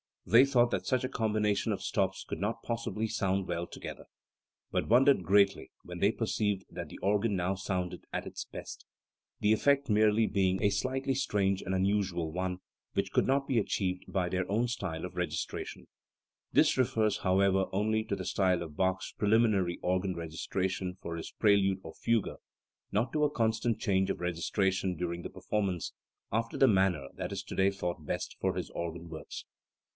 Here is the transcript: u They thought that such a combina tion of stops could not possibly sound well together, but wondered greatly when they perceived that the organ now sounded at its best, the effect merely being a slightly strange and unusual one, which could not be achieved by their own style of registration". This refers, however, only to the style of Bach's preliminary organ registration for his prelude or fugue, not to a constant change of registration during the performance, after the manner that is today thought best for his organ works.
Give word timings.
u 0.25 0.31
They 0.31 0.45
thought 0.45 0.71
that 0.71 0.87
such 0.87 1.03
a 1.03 1.09
combina 1.09 1.55
tion 1.55 1.71
of 1.71 1.83
stops 1.83 2.23
could 2.23 2.39
not 2.39 2.63
possibly 2.63 3.07
sound 3.07 3.47
well 3.47 3.67
together, 3.67 4.05
but 4.71 4.87
wondered 4.87 5.23
greatly 5.23 5.71
when 5.83 5.99
they 5.99 6.11
perceived 6.11 6.65
that 6.71 6.89
the 6.89 6.97
organ 6.99 7.35
now 7.35 7.53
sounded 7.53 8.05
at 8.13 8.25
its 8.25 8.45
best, 8.45 8.85
the 9.41 9.53
effect 9.53 9.89
merely 9.89 10.25
being 10.25 10.61
a 10.63 10.69
slightly 10.71 11.13
strange 11.13 11.61
and 11.61 11.75
unusual 11.75 12.31
one, 12.31 12.59
which 12.93 13.11
could 13.11 13.27
not 13.27 13.47
be 13.47 13.59
achieved 13.59 14.05
by 14.07 14.27
their 14.29 14.49
own 14.49 14.67
style 14.67 15.05
of 15.05 15.15
registration". 15.15 15.87
This 16.51 16.77
refers, 16.77 17.17
however, 17.17 17.65
only 17.71 18.03
to 18.05 18.15
the 18.15 18.25
style 18.25 18.63
of 18.63 18.75
Bach's 18.77 19.11
preliminary 19.17 19.79
organ 19.83 20.15
registration 20.15 20.97
for 21.01 21.15
his 21.15 21.29
prelude 21.31 21.79
or 21.83 21.93
fugue, 21.93 22.29
not 22.91 23.13
to 23.13 23.23
a 23.23 23.29
constant 23.29 23.79
change 23.79 24.09
of 24.09 24.19
registration 24.19 24.95
during 24.95 25.21
the 25.23 25.29
performance, 25.29 25.93
after 26.31 26.57
the 26.57 26.67
manner 26.67 27.09
that 27.15 27.31
is 27.31 27.43
today 27.43 27.69
thought 27.69 28.05
best 28.05 28.35
for 28.39 28.55
his 28.55 28.71
organ 28.71 29.07
works. 29.07 29.45